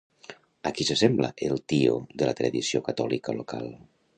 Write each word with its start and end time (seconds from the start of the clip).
A 0.69 0.71
qui 0.77 0.87
s'assembla 0.87 1.29
el 1.49 1.61
Tío 1.73 1.99
de 2.23 2.31
la 2.31 2.35
tradició 2.43 2.85
catòlica 2.89 3.37
local? 3.41 3.71